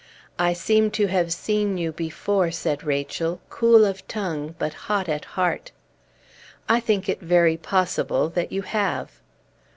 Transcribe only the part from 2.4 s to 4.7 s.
said Rachel, cool of tongue